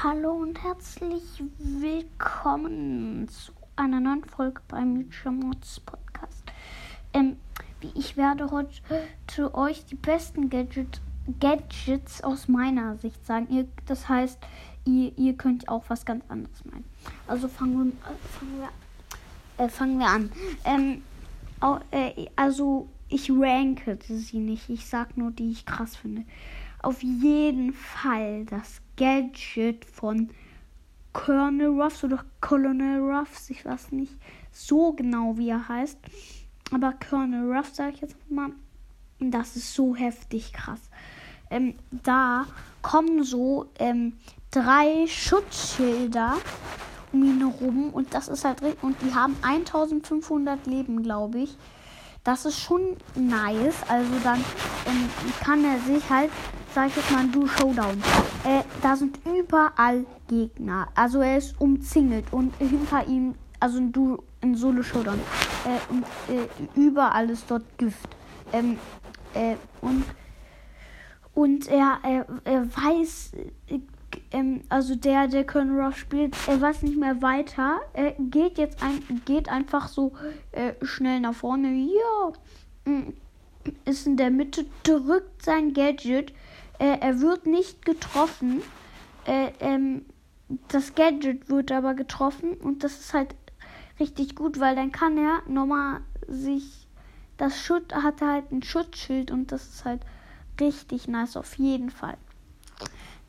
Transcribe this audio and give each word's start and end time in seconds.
Hallo 0.00 0.30
und 0.30 0.62
herzlich 0.62 1.42
willkommen 1.58 3.26
zu 3.26 3.50
einer 3.74 3.98
neuen 3.98 4.22
Folge 4.22 4.60
beim 4.68 5.10
Mods 5.24 5.80
Podcast. 5.80 6.44
Ähm, 7.12 7.36
ich 7.96 8.16
werde 8.16 8.48
heute 8.52 9.54
euch 9.54 9.86
die 9.86 9.96
besten 9.96 10.50
Gadget, 10.50 11.00
Gadgets 11.40 12.22
aus 12.22 12.46
meiner 12.46 12.96
Sicht 12.98 13.26
sagen. 13.26 13.48
Ihr, 13.50 13.66
das 13.86 14.08
heißt, 14.08 14.38
ihr, 14.84 15.18
ihr 15.18 15.36
könnt 15.36 15.68
auch 15.68 15.82
was 15.88 16.06
ganz 16.06 16.24
anderes 16.28 16.64
meinen. 16.64 16.84
Also 17.26 17.48
fangen 17.48 17.86
wir, 17.86 17.92
fangen 18.38 18.60
wir, 18.60 19.64
äh, 19.64 19.68
fangen 19.68 19.98
wir 19.98 20.06
an. 20.06 20.30
Ähm, 20.64 21.02
äh, 21.90 22.26
also 22.36 22.88
ich 23.08 23.32
ranke 23.32 23.98
sie 24.06 24.38
nicht. 24.38 24.70
Ich 24.70 24.86
sag 24.86 25.16
nur, 25.16 25.32
die 25.32 25.50
ich 25.50 25.66
krass 25.66 25.96
finde 25.96 26.22
auf 26.82 27.02
jeden 27.02 27.72
Fall 27.72 28.44
das 28.44 28.80
Gadget 28.96 29.84
von 29.84 30.30
Colonel 31.12 31.80
Ruffs 31.80 32.04
oder 32.04 32.24
Colonel 32.40 33.00
Ruffs, 33.00 33.50
ich 33.50 33.64
weiß 33.64 33.92
nicht 33.92 34.14
so 34.52 34.92
genau, 34.92 35.36
wie 35.36 35.50
er 35.50 35.68
heißt. 35.68 35.98
Aber 36.72 36.94
Colonel 37.08 37.52
Ruffs 37.52 37.76
sage 37.76 37.92
ich 37.94 38.00
jetzt 38.00 38.16
mal. 38.30 38.50
Das 39.20 39.56
ist 39.56 39.74
so 39.74 39.96
heftig 39.96 40.52
krass. 40.52 40.80
Ähm, 41.50 41.74
da 41.90 42.46
kommen 42.82 43.24
so 43.24 43.66
ähm, 43.78 44.12
drei 44.50 45.06
Schutzschilder 45.06 46.36
um 47.12 47.24
ihn 47.24 47.38
herum 47.38 47.90
und 47.90 48.12
das 48.14 48.28
ist 48.28 48.44
halt 48.44 48.60
und 48.82 48.96
die 49.02 49.14
haben 49.14 49.34
1500 49.42 50.66
Leben, 50.66 51.02
glaube 51.02 51.38
ich. 51.40 51.56
Das 52.22 52.44
ist 52.44 52.60
schon 52.60 52.96
nice. 53.14 53.76
Also 53.88 54.12
dann 54.22 54.44
ähm, 54.86 55.08
kann 55.40 55.64
er 55.64 55.78
sich 55.80 56.08
halt 56.10 56.30
sag 56.74 56.88
ich 56.88 56.96
jetzt 56.96 57.10
mal, 57.10 57.26
Du 57.28 57.46
Showdown. 57.46 58.02
Äh, 58.44 58.62
da 58.82 58.96
sind 58.96 59.18
überall 59.26 60.04
Gegner. 60.28 60.88
Also 60.94 61.20
er 61.20 61.38
ist 61.38 61.60
umzingelt 61.60 62.26
und 62.32 62.54
hinter 62.58 63.06
ihm, 63.06 63.34
also 63.60 63.78
ein 63.78 63.92
Du 63.92 64.22
in 64.40 64.54
Solo 64.54 64.82
Showdown. 64.82 65.18
Äh, 65.64 65.92
und 65.92 66.04
äh, 66.34 66.78
überall 66.78 67.30
ist 67.30 67.50
dort 67.50 67.64
Gift. 67.78 68.08
Ähm, 68.52 68.78
äh, 69.34 69.56
und 69.80 70.04
und 71.38 71.68
er, 71.68 72.00
er, 72.02 72.26
er 72.42 72.66
weiß, 72.66 73.32
äh, 73.68 73.78
ähm, 74.32 74.62
also 74.68 74.96
der, 74.96 75.28
der 75.28 75.46
Colonel 75.46 75.80
Ruff 75.80 75.96
spielt, 75.96 76.34
er 76.48 76.60
weiß 76.60 76.82
nicht 76.82 76.98
mehr 76.98 77.22
weiter. 77.22 77.78
Er 77.92 78.16
geht 78.18 78.58
jetzt 78.58 78.82
ein, 78.82 79.22
geht 79.24 79.48
einfach 79.48 79.86
so 79.86 80.12
äh, 80.50 80.72
schnell 80.82 81.20
nach 81.20 81.34
vorne. 81.34 81.68
Ja, 81.68 82.92
mm, 82.92 83.12
ist 83.84 84.08
in 84.08 84.16
der 84.16 84.30
Mitte, 84.30 84.66
drückt 84.82 85.42
sein 85.42 85.74
Gadget 85.74 86.32
äh, 86.78 86.98
er 87.00 87.20
wird 87.20 87.46
nicht 87.46 87.84
getroffen. 87.84 88.62
Äh, 89.26 89.52
ähm, 89.60 90.06
das 90.68 90.94
Gadget 90.94 91.48
wird 91.50 91.72
aber 91.72 91.94
getroffen 91.94 92.54
und 92.54 92.84
das 92.84 93.00
ist 93.00 93.14
halt 93.14 93.34
richtig 94.00 94.34
gut, 94.34 94.60
weil 94.60 94.76
dann 94.76 94.92
kann 94.92 95.18
er 95.18 95.42
nochmal 95.46 96.00
sich 96.26 96.88
das 97.38 97.60
Schutz 97.62 97.94
hat 97.94 98.20
halt 98.20 98.50
ein 98.50 98.62
Schutzschild 98.62 99.30
und 99.30 99.52
das 99.52 99.68
ist 99.68 99.84
halt 99.84 100.02
richtig 100.60 101.08
nice 101.08 101.36
auf 101.36 101.54
jeden 101.54 101.88
Fall. 101.88 102.16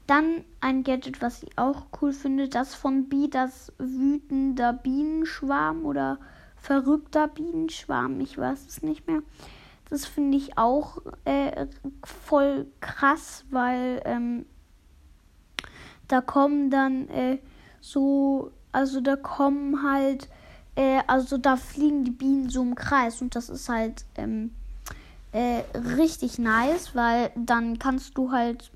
Dann 0.07 0.43
ein 0.59 0.83
Gadget, 0.83 1.21
was 1.21 1.43
ich 1.43 1.57
auch 1.57 1.85
cool 2.01 2.11
finde, 2.11 2.49
das 2.49 2.73
von 2.73 3.07
Bee, 3.07 3.27
das 3.29 3.71
wütender 3.77 4.73
Bienenschwarm 4.73 5.85
oder 5.85 6.17
verrückter 6.57 7.27
Bienenschwarm, 7.27 8.19
ich 8.19 8.35
weiß 8.35 8.65
es 8.65 8.81
nicht 8.81 9.05
mehr. 9.05 9.21
Das 9.89 10.05
finde 10.05 10.37
ich 10.37 10.57
auch 10.57 10.97
äh, 11.25 11.65
voll 12.03 12.67
krass, 12.79 13.43
weil 13.49 14.01
ähm, 14.05 14.45
da 16.07 16.21
kommen 16.21 16.69
dann 16.69 17.07
äh, 17.09 17.39
so, 17.81 18.51
also 18.71 19.01
da 19.01 19.15
kommen 19.15 19.83
halt, 19.83 20.29
äh, 20.75 21.01
also 21.07 21.37
da 21.37 21.55
fliegen 21.55 22.03
die 22.03 22.11
Bienen 22.11 22.49
so 22.49 22.61
im 22.61 22.75
Kreis 22.75 23.21
und 23.21 23.35
das 23.35 23.49
ist 23.49 23.67
halt 23.69 24.05
ähm, 24.15 24.51
äh, 25.31 25.61
richtig 25.97 26.37
nice, 26.37 26.95
weil 26.95 27.31
dann 27.35 27.79
kannst 27.79 28.17
du 28.17 28.31
halt 28.31 28.71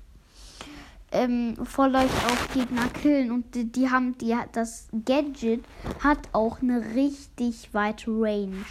ähm, 1.14 1.54
voll 1.64 1.90
leicht 1.90 2.12
auch 2.26 2.52
Gegner 2.52 2.88
killen 2.88 3.30
und 3.30 3.54
die, 3.54 3.70
die 3.70 3.88
haben 3.88 4.18
die 4.18 4.36
das 4.52 4.88
Gadget 5.04 5.64
hat 6.02 6.18
auch 6.32 6.60
eine 6.60 6.94
richtig 6.94 7.72
weite 7.72 8.10
Range. 8.10 8.64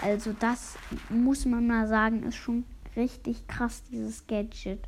Also 0.00 0.32
das 0.38 0.76
muss 1.10 1.44
man 1.44 1.66
mal 1.66 1.88
sagen, 1.88 2.22
ist 2.22 2.36
schon 2.36 2.64
richtig 2.94 3.46
krass, 3.48 3.82
dieses 3.90 4.26
Gadget. 4.28 4.78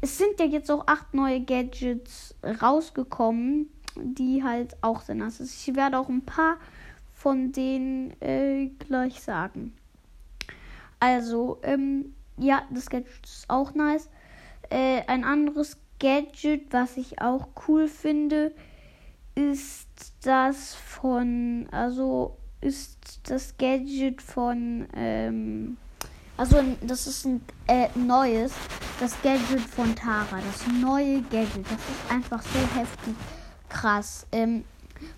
Es 0.00 0.16
sind 0.16 0.38
ja 0.38 0.46
jetzt 0.46 0.70
auch 0.70 0.86
acht 0.86 1.12
neue 1.12 1.40
Gadgets 1.40 2.36
rausgekommen, 2.62 3.68
die 3.96 4.44
halt 4.44 4.76
auch 4.80 5.02
sind. 5.02 5.22
Also 5.22 5.42
ich 5.42 5.74
werde 5.74 5.98
auch 5.98 6.08
ein 6.08 6.24
paar 6.24 6.56
von 7.14 7.50
denen 7.50 8.12
äh, 8.22 8.70
gleich 8.78 9.20
sagen. 9.20 9.72
Also, 11.00 11.58
ähm, 11.62 12.14
ja, 12.36 12.62
das 12.70 12.88
Gadget 12.88 13.24
ist 13.24 13.50
auch 13.50 13.74
nice. 13.74 14.08
Äh, 14.70 15.02
ein 15.06 15.24
anderes 15.24 15.78
Gadget, 15.98 16.72
was 16.72 16.96
ich 16.96 17.20
auch 17.20 17.48
cool 17.66 17.88
finde, 17.88 18.52
ist 19.34 19.88
das 20.22 20.74
von, 20.74 21.68
also 21.70 22.36
ist 22.60 23.20
das 23.28 23.56
Gadget 23.56 24.20
von, 24.20 24.88
ähm, 24.94 25.76
also 26.36 26.62
das 26.82 27.06
ist 27.06 27.24
ein 27.24 27.40
äh, 27.66 27.88
neues, 27.94 28.52
das 29.00 29.20
Gadget 29.22 29.60
von 29.60 29.94
Tara, 29.94 30.40
das 30.40 30.66
neue 30.80 31.22
Gadget, 31.22 31.64
das 31.64 31.72
ist 31.72 32.10
einfach 32.10 32.42
so 32.42 32.58
heftig 32.78 33.14
krass. 33.68 34.26
Ähm, 34.32 34.64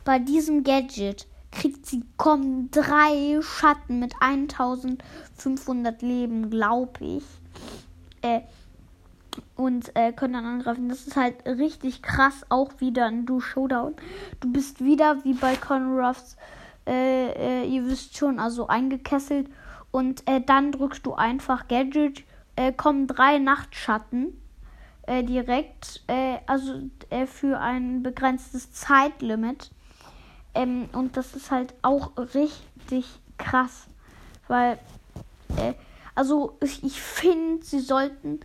bei 0.04 0.18
diesem 0.18 0.64
Gadget 0.64 1.26
kriegt 1.50 1.86
sie, 1.86 2.02
kommen 2.16 2.70
drei 2.70 3.40
Schatten 3.42 3.98
mit 3.98 4.14
1500 4.20 6.02
Leben, 6.02 6.50
glaube 6.50 6.92
ich. 7.00 7.24
Äh, 8.22 8.42
und 9.60 9.94
äh, 9.94 10.12
können 10.12 10.32
dann 10.32 10.46
angreifen. 10.46 10.88
Das 10.88 11.06
ist 11.06 11.16
halt 11.16 11.44
richtig 11.44 12.02
krass. 12.02 12.46
Auch 12.48 12.72
wieder 12.78 13.06
ein 13.06 13.26
Du 13.26 13.40
Showdown. 13.40 13.94
Du 14.40 14.50
bist 14.50 14.82
wieder 14.82 15.22
wie 15.24 15.34
bei 15.34 15.58
Ruffs 15.70 16.38
äh, 16.86 17.62
äh, 17.62 17.66
ihr 17.66 17.84
wisst 17.86 18.16
schon, 18.16 18.40
also 18.40 18.68
eingekesselt. 18.68 19.48
Und 19.90 20.26
äh, 20.26 20.40
dann 20.40 20.72
drückst 20.72 21.04
du 21.04 21.12
einfach 21.12 21.68
Gadget, 21.68 22.24
äh, 22.56 22.72
kommen 22.72 23.06
drei 23.06 23.38
Nachtschatten 23.38 24.32
äh, 25.02 25.22
direkt, 25.22 26.04
also 26.46 26.80
für 27.26 27.60
ein 27.60 28.02
begrenztes 28.02 28.72
Zeitlimit. 28.72 29.70
Ähm, 30.54 30.88
und 30.92 31.18
das 31.18 31.34
ist 31.34 31.50
halt 31.50 31.74
auch 31.82 32.12
richtig 32.34 33.06
krass, 33.36 33.86
weil, 34.48 34.78
also 36.14 36.56
ich, 36.62 36.82
ich 36.82 37.00
finde, 37.00 37.64
sie 37.64 37.80
sollten 37.80 38.40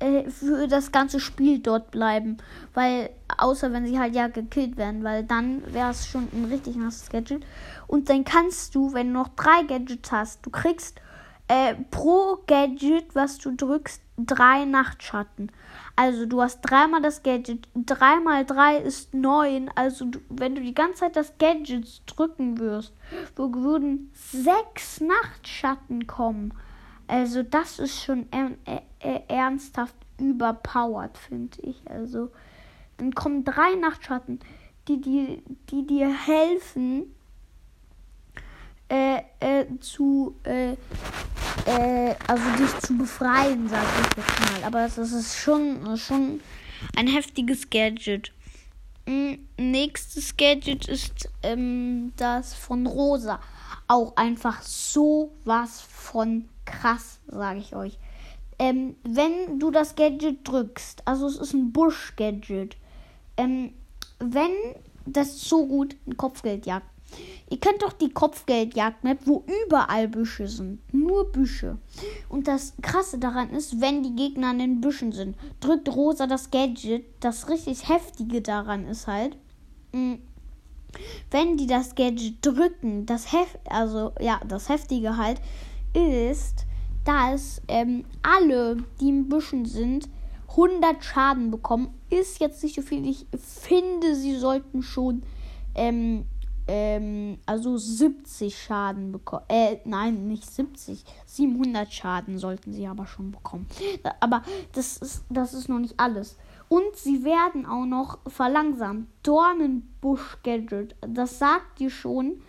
äh, 0.00 0.28
für 0.28 0.66
das 0.66 0.92
ganze 0.92 1.20
Spiel 1.20 1.60
dort 1.60 1.90
bleiben. 1.90 2.38
Weil, 2.74 3.10
außer 3.38 3.72
wenn 3.72 3.86
sie 3.86 3.98
halt 3.98 4.14
ja 4.14 4.28
gekillt 4.28 4.76
werden, 4.76 5.04
weil 5.04 5.24
dann 5.24 5.62
wäre 5.72 5.90
es 5.90 6.08
schon 6.08 6.28
ein 6.32 6.46
richtig 6.46 6.76
nasses 6.76 7.08
Gadget. 7.10 7.44
Und 7.86 8.08
dann 8.08 8.24
kannst 8.24 8.74
du, 8.74 8.92
wenn 8.92 9.08
du 9.08 9.12
noch 9.14 9.28
drei 9.28 9.62
Gadgets 9.62 10.10
hast, 10.10 10.44
du 10.44 10.50
kriegst 10.50 11.00
äh, 11.48 11.74
pro 11.90 12.38
Gadget, 12.46 13.14
was 13.14 13.38
du 13.38 13.54
drückst, 13.54 14.00
drei 14.16 14.64
Nachtschatten. 14.64 15.50
Also 15.96 16.24
du 16.24 16.40
hast 16.40 16.60
dreimal 16.62 17.02
das 17.02 17.22
Gadget. 17.22 17.68
Dreimal 17.74 18.44
drei 18.46 18.76
ist 18.76 19.14
neun. 19.14 19.70
Also 19.74 20.06
du, 20.06 20.20
wenn 20.28 20.54
du 20.54 20.62
die 20.62 20.74
ganze 20.74 21.00
Zeit 21.00 21.16
das 21.16 21.36
Gadget 21.38 22.02
drücken 22.06 22.58
wirst, 22.58 22.94
würden 23.36 24.12
sechs 24.14 25.00
Nachtschatten 25.00 26.06
kommen. 26.06 26.54
Also 27.10 27.42
das 27.42 27.80
ist 27.80 28.04
schon 28.04 28.28
er, 28.30 28.52
er, 29.00 29.28
ernsthaft 29.28 29.96
überpowered, 30.18 31.18
finde 31.18 31.60
ich. 31.62 31.76
Also 31.90 32.30
dann 32.98 33.12
kommen 33.12 33.44
drei 33.44 33.74
Nachtschatten, 33.74 34.38
die, 34.86 35.00
die, 35.00 35.42
die 35.70 35.86
dir 35.88 36.14
helfen 36.14 37.12
äh, 38.88 39.22
äh, 39.40 39.66
zu 39.80 40.36
äh, 40.44 40.74
äh 41.66 42.14
also 42.28 42.44
dich 42.56 42.78
zu 42.78 42.96
befreien, 42.96 43.68
sag 43.68 43.82
ich 43.82 44.16
jetzt 44.16 44.52
mal. 44.52 44.64
Aber 44.64 44.82
das 44.82 44.96
ist 44.96 45.36
schon, 45.36 45.96
schon 45.96 46.40
ein 46.94 47.08
heftiges 47.08 47.70
Gadget. 47.70 48.32
Hm, 49.08 49.48
nächstes 49.56 50.36
Gadget 50.36 50.86
ist 50.86 51.28
ähm, 51.42 52.12
das 52.16 52.54
von 52.54 52.86
Rosa. 52.86 53.40
Auch 53.88 54.14
einfach 54.16 54.62
so 54.62 55.32
was 55.44 55.80
von 55.80 56.48
krass, 56.70 57.20
sage 57.26 57.58
ich 57.58 57.74
euch. 57.74 57.98
Ähm, 58.58 58.96
wenn 59.02 59.58
du 59.58 59.70
das 59.70 59.94
Gadget 59.94 60.46
drückst, 60.46 61.02
also 61.06 61.26
es 61.26 61.36
ist 61.36 61.54
ein 61.54 61.72
Busch-Gadget, 61.72 62.76
ähm, 63.36 63.72
wenn 64.18 64.52
das 65.06 65.28
ist 65.28 65.48
so 65.48 65.66
gut, 65.66 65.96
ein 66.06 66.16
Kopfgeldjagd. 66.16 66.86
Ihr 67.48 67.58
kennt 67.58 67.82
doch 67.82 67.92
die 67.92 68.10
Kopfgeldjagd-Map, 68.10 69.20
wo 69.24 69.44
überall 69.64 70.06
Büsche 70.06 70.46
sind. 70.46 70.78
Nur 70.94 71.32
Büsche. 71.32 71.78
Und 72.28 72.46
das 72.46 72.74
Krasse 72.82 73.18
daran 73.18 73.50
ist, 73.50 73.80
wenn 73.80 74.04
die 74.04 74.14
Gegner 74.14 74.50
an 74.50 74.60
den 74.60 74.80
Büschen 74.80 75.10
sind, 75.10 75.36
drückt 75.58 75.88
Rosa 75.88 76.28
das 76.28 76.52
Gadget. 76.52 77.04
Das 77.18 77.48
richtig 77.48 77.88
Heftige 77.88 78.42
daran 78.42 78.86
ist 78.86 79.08
halt, 79.08 79.36
mm, 79.90 80.14
wenn 81.32 81.56
die 81.56 81.66
das 81.66 81.96
Gadget 81.96 82.46
drücken, 82.46 83.06
das 83.06 83.32
Heft, 83.32 83.58
also 83.68 84.12
ja, 84.20 84.40
das 84.46 84.68
Heftige 84.68 85.16
halt, 85.16 85.40
ist, 85.94 86.66
dass 87.04 87.62
ähm, 87.68 88.04
alle, 88.22 88.78
die 89.00 89.08
in 89.08 89.28
Büschen 89.28 89.64
sind, 89.64 90.08
100 90.50 91.04
Schaden 91.04 91.50
bekommen. 91.50 91.94
Ist 92.10 92.40
jetzt 92.40 92.62
nicht 92.62 92.74
so 92.74 92.82
viel. 92.82 93.06
Ich 93.06 93.26
finde, 93.38 94.14
sie 94.14 94.36
sollten 94.36 94.82
schon 94.82 95.22
ähm, 95.74 96.24
ähm, 96.70 97.38
also 97.46 97.76
70 97.76 98.56
Schaden 98.56 99.10
bekommen. 99.10 99.44
Äh, 99.48 99.78
nein, 99.84 100.28
nicht 100.28 100.48
70. 100.48 101.04
700 101.26 101.92
Schaden 101.92 102.38
sollten 102.38 102.72
sie 102.72 102.86
aber 102.86 103.06
schon 103.06 103.32
bekommen. 103.32 103.66
Aber 104.20 104.42
das 104.72 104.98
ist, 104.98 105.24
das 105.28 105.52
ist 105.52 105.68
noch 105.68 105.80
nicht 105.80 105.98
alles. 105.98 106.36
Und 106.68 106.94
sie 106.94 107.24
werden 107.24 107.66
auch 107.66 107.86
noch 107.86 108.18
verlangsamt. 108.28 109.08
Dornenbusch-Gadget. 109.24 110.94
Das 111.00 111.40
sagt 111.40 111.80
dir 111.80 111.90
schon, 111.90 112.40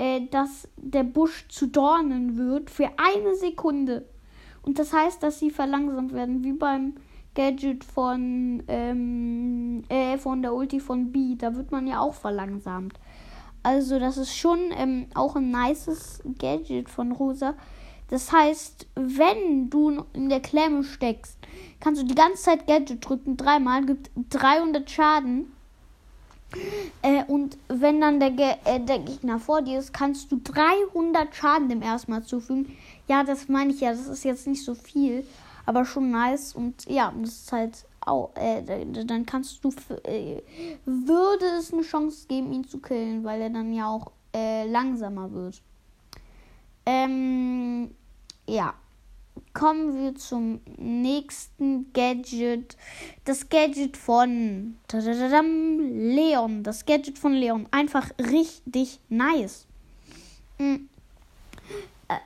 äh, 0.00 0.26
dass 0.30 0.66
der 0.78 1.04
Busch 1.04 1.46
zu 1.48 1.66
Dornen 1.66 2.38
wird 2.38 2.70
für 2.70 2.88
eine 2.96 3.34
Sekunde. 3.36 4.06
Und 4.62 4.78
das 4.78 4.94
heißt, 4.94 5.22
dass 5.22 5.38
sie 5.38 5.50
verlangsamt 5.50 6.14
werden, 6.14 6.42
wie 6.42 6.54
beim 6.54 6.94
Gadget 7.34 7.84
von, 7.84 8.62
ähm, 8.66 9.84
äh, 9.90 10.16
von 10.16 10.40
der 10.40 10.54
Ulti 10.54 10.80
von 10.80 11.12
B. 11.12 11.36
Da 11.36 11.54
wird 11.54 11.70
man 11.70 11.86
ja 11.86 12.00
auch 12.00 12.14
verlangsamt. 12.14 12.98
Also 13.62 13.98
das 13.98 14.16
ist 14.16 14.34
schon 14.34 14.70
ähm, 14.74 15.06
auch 15.14 15.36
ein 15.36 15.50
nices 15.50 16.22
Gadget 16.38 16.88
von 16.88 17.12
Rosa. 17.12 17.52
Das 18.08 18.32
heißt, 18.32 18.88
wenn 18.94 19.68
du 19.68 20.04
in 20.14 20.30
der 20.30 20.40
Klemme 20.40 20.82
steckst, 20.82 21.38
kannst 21.78 22.00
du 22.00 22.06
die 22.06 22.14
ganze 22.14 22.42
Zeit 22.42 22.66
Gadget 22.66 23.06
drücken, 23.06 23.36
dreimal, 23.36 23.84
gibt 23.84 24.10
300 24.30 24.90
Schaden. 24.90 25.52
Äh, 27.02 27.24
und 27.24 27.56
wenn 27.68 28.00
dann 28.00 28.20
der, 28.20 28.30
Ge 28.30 28.54
äh, 28.64 28.80
der 28.80 28.98
Gegner 28.98 29.38
vor 29.38 29.62
dir 29.62 29.78
ist, 29.78 29.92
kannst 29.92 30.30
du 30.32 30.40
300 30.42 31.34
Schaden 31.34 31.68
dem 31.68 31.82
ersten 31.82 32.10
Mal 32.10 32.24
zufügen. 32.24 32.76
Ja, 33.08 33.24
das 33.24 33.48
meine 33.48 33.72
ich 33.72 33.80
ja, 33.80 33.90
das 33.90 34.06
ist 34.06 34.24
jetzt 34.24 34.46
nicht 34.46 34.64
so 34.64 34.74
viel, 34.74 35.24
aber 35.66 35.84
schon 35.84 36.10
nice. 36.10 36.54
Und 36.54 36.86
ja, 36.86 37.12
das 37.20 37.30
ist 37.30 37.52
halt 37.52 37.86
auch, 38.00 38.30
äh, 38.34 38.62
dann 39.04 39.26
kannst 39.26 39.62
du, 39.64 39.72
äh, 40.04 40.42
würde 40.84 41.44
es 41.58 41.72
eine 41.72 41.82
Chance 41.82 42.26
geben, 42.28 42.52
ihn 42.52 42.66
zu 42.66 42.78
killen, 42.78 43.24
weil 43.24 43.40
er 43.42 43.50
dann 43.50 43.72
ja 43.72 43.88
auch 43.88 44.12
äh, 44.34 44.66
langsamer 44.66 45.30
wird. 45.32 45.62
Ähm, 46.86 47.90
ja. 48.46 48.74
Kommen 49.52 49.96
wir 49.96 50.14
zum 50.14 50.60
nächsten 50.76 51.92
Gadget. 51.92 52.76
Das 53.24 53.48
Gadget 53.48 53.96
von 53.96 54.76
Leon. 54.92 56.62
Das 56.62 56.86
Gadget 56.86 57.18
von 57.18 57.32
Leon. 57.32 57.66
Einfach 57.70 58.10
richtig 58.18 59.00
nice. 59.08 59.66
Hm. 60.58 60.88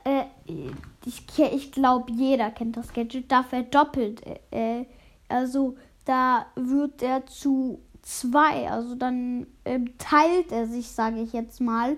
Äh, 0.05 0.21
äh, 0.21 0.71
ich, 1.07 1.73
glaube, 1.73 2.13
jeder 2.13 2.51
kennt 2.51 2.77
das 2.77 2.93
Gadget. 2.93 3.31
Da 3.31 3.43
verdoppelt 3.43 4.23
äh, 4.51 4.85
also 5.29 5.77
da 6.05 6.47
wird 6.55 7.03
er 7.03 7.27
zu 7.27 7.81
zwei. 8.03 8.71
Also 8.71 8.95
dann 8.95 9.47
äh, 9.65 9.81
teilt 9.99 10.53
er 10.53 10.67
sich, 10.67 10.89
sage 10.89 11.21
ich 11.21 11.33
jetzt 11.33 11.61
mal, 11.61 11.97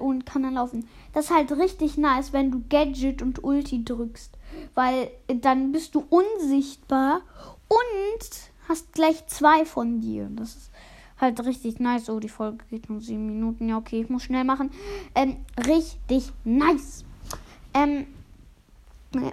und 0.00 0.24
kann 0.24 0.44
dann 0.44 0.54
laufen. 0.54 0.88
Das 1.18 1.24
ist 1.24 1.34
halt 1.34 1.50
richtig 1.50 1.98
nice, 1.98 2.32
wenn 2.32 2.52
du 2.52 2.62
Gadget 2.70 3.22
und 3.22 3.42
Ulti 3.42 3.84
drückst, 3.84 4.38
weil 4.76 5.10
dann 5.26 5.72
bist 5.72 5.96
du 5.96 6.04
unsichtbar 6.08 7.22
und 7.66 8.28
hast 8.68 8.92
gleich 8.92 9.26
zwei 9.26 9.64
von 9.64 10.00
dir. 10.00 10.28
Das 10.30 10.50
ist 10.54 10.70
halt 11.20 11.44
richtig 11.44 11.80
nice. 11.80 12.08
Oh, 12.08 12.20
die 12.20 12.28
Folge 12.28 12.64
geht 12.70 12.88
nur 12.88 13.00
sieben 13.00 13.26
Minuten. 13.26 13.68
Ja, 13.68 13.78
okay, 13.78 14.02
ich 14.02 14.08
muss 14.08 14.22
schnell 14.22 14.44
machen. 14.44 14.70
Ähm, 15.16 15.38
richtig 15.66 16.30
nice. 16.44 17.04
Ähm, 17.74 18.06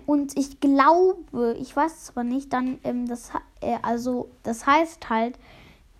und 0.07 0.35
ich 0.39 0.59
glaube, 0.59 1.55
ich 1.59 1.75
weiß 1.75 2.13
aber 2.15 2.23
nicht, 2.23 2.51
dann, 2.51 2.79
ähm, 2.83 3.07
das, 3.07 3.29
äh, 3.61 3.77
also, 3.83 4.31
das 4.41 4.65
heißt 4.65 5.07
halt, 5.11 5.38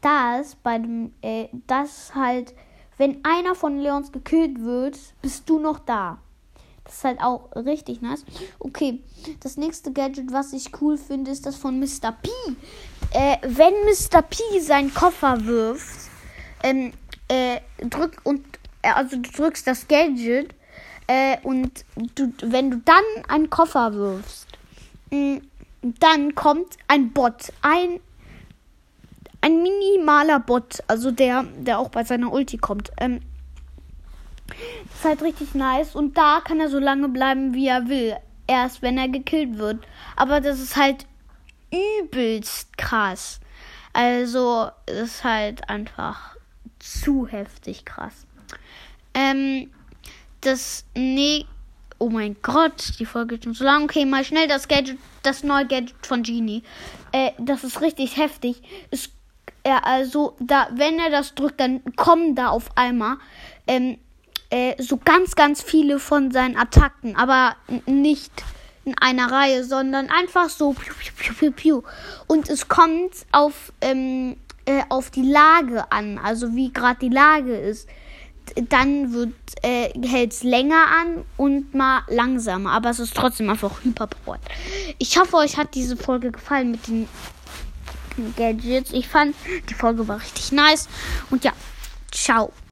dass 0.02 0.56
bei 0.56 0.80
dem, 0.80 1.12
äh, 1.22 1.48
dass 1.68 2.16
halt, 2.16 2.56
wenn 2.98 3.24
einer 3.24 3.56
von 3.56 3.78
Leons 3.80 4.12
gekillt 4.12 4.62
wird, 4.62 4.98
bist 5.22 5.50
du 5.50 5.60
noch 5.60 5.80
da. 5.80 6.20
Das 6.84 6.98
ist 6.98 7.04
halt 7.04 7.20
auch 7.20 7.50
richtig 7.56 8.02
nice. 8.02 8.24
Okay, 8.60 9.02
das 9.40 9.58
nächste 9.58 9.92
Gadget, 9.92 10.32
was 10.32 10.54
ich 10.54 10.70
cool 10.82 10.98
finde, 10.98 11.32
ist 11.32 11.46
das 11.46 11.56
von 11.56 11.80
Mr. 11.80 12.12
P. 12.22 12.30
Äh, 13.12 13.38
wenn 13.42 13.74
Mr. 13.86 14.22
P 14.22 14.60
seinen 14.60 14.94
Koffer 14.94 15.46
wirft, 15.46 16.10
ähm, 16.62 16.94
äh, 17.28 17.60
drück 17.80 18.22
und, 18.24 18.46
äh, 18.84 18.90
also 18.90 19.18
du 19.18 19.32
drückst 19.32 19.66
das 19.66 19.88
Gadget, 19.88 20.54
äh, 21.08 21.38
und 21.44 21.86
du, 22.16 22.34
wenn 22.42 22.72
du 22.72 22.78
dann 22.78 23.04
einen 23.28 23.50
Koffer 23.50 23.94
wirfst, 23.94 24.48
mm, 25.12 25.38
dann 25.82 26.34
kommt 26.34 26.78
ein 26.88 27.12
Bot, 27.12 27.54
ein 27.62 28.00
ein 29.46 29.62
minimaler 29.62 30.40
Bot, 30.40 30.82
also 30.88 31.12
der, 31.12 31.44
der 31.44 31.78
auch 31.78 31.90
bei 31.90 32.04
seiner 32.04 32.34
Ulti 32.34 32.58
kommt. 32.58 32.92
Ähm, 33.00 33.20
das 34.48 34.98
ist 34.98 35.06
halt 35.06 35.22
richtig 35.22 35.54
nice 35.54 35.94
und 35.94 36.18
da 36.18 36.42
kann 36.44 36.60
er 36.60 36.70
so 36.70 36.80
lange 36.80 37.10
bleiben, 37.10 37.54
wie 37.54 37.68
er 37.68 37.88
will. 37.88 38.16
Erst 38.48 38.82
wenn 38.82 38.98
er 38.98 39.08
gekillt 39.08 39.60
wird. 39.60 39.86
Aber 40.16 40.42
das 40.42 40.60
ist 40.60 40.76
halt 40.76 41.06
übelst 42.02 42.76
krass. 42.76 43.40
Also, 43.94 44.70
ist 44.88 45.24
halt 45.24 45.70
einfach 45.70 46.36
zu 46.80 47.28
heftig 47.28 47.86
krass. 47.86 48.26
Ähm, 49.14 49.70
das 50.42 50.86
nee. 50.96 51.46
Oh 51.98 52.10
mein 52.10 52.36
Gott, 52.42 53.00
die 53.00 53.06
Folge 53.06 53.36
ist 53.36 53.44
schon 53.44 53.54
so 53.54 53.64
lang. 53.64 53.84
Okay, 53.84 54.06
mal 54.06 54.26
schnell 54.26 54.48
das 54.48 54.68
Gadget, 54.68 54.98
das 55.24 55.44
neue 55.44 55.68
Gadget 55.68 55.96
von 56.06 56.24
Genie. 56.24 56.64
Äh, 57.12 57.32
das 57.38 57.64
ist 57.64 57.82
richtig 57.82 58.18
heftig. 58.18 58.62
Ist 58.92 59.15
er 59.66 59.86
also 59.86 60.36
da, 60.40 60.70
wenn 60.72 61.00
er 61.00 61.10
das 61.10 61.36
drückt, 61.36 61.60
dann 61.60 61.82
kommen 61.96 62.36
da 62.36 62.50
auf 62.50 62.70
einmal 62.78 63.18
ähm, 63.68 63.98
äh, 64.52 64.82
so 64.82 64.98
ganz, 65.04 65.36
ganz 65.36 65.62
viele 65.62 66.00
von 66.00 66.32
seinen 66.32 66.56
Attacken, 66.56 67.16
aber 67.16 67.56
nicht 67.88 68.32
in 68.86 68.96
einer 69.00 69.32
Reihe, 69.32 69.64
sondern 69.64 70.10
einfach 70.10 70.50
so 70.50 70.74
piu, 70.74 70.94
piu, 70.94 71.34
piu, 71.34 71.52
piu, 71.52 71.82
Und 72.28 72.48
es 72.50 72.68
kommt 72.68 73.26
auf 73.32 73.74
ähm, 73.82 74.38
äh, 74.66 74.84
auf 74.90 75.10
die 75.10 75.24
Lage 75.24 75.92
an, 75.92 76.20
also 76.20 76.56
wie 76.56 76.72
gerade 76.72 77.00
die 77.00 77.10
Lage 77.10 77.58
ist 77.58 77.90
dann 78.70 79.12
wird 79.12 79.34
äh, 79.64 79.90
hält 80.08 80.32
es 80.32 80.44
länger 80.44 80.86
an 81.02 81.26
und 81.36 81.74
mal 81.74 82.04
langsamer. 82.10 82.74
Aber 82.74 82.92
es 82.92 83.00
ist 83.00 83.16
trotzdem 83.16 83.50
einfach 83.50 83.84
hyperpowered. 83.84 84.42
Ich 85.00 85.18
hoffe, 85.18 85.38
euch 85.38 85.58
hat 85.58 85.74
diese 85.74 85.98
Folge 85.98 86.32
gefallen 86.32 86.70
mit 86.72 86.88
den 86.88 87.08
Gadgets. 88.36 88.92
Ich 88.92 89.08
fand, 89.08 89.36
die 89.70 89.74
Folge 89.74 90.08
war 90.08 90.20
richtig 90.22 90.52
nice. 90.52 90.88
Und 91.30 91.44
ja, 91.44 91.54
ciao. 92.12 92.52